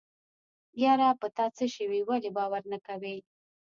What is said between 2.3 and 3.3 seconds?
باور نه کوې.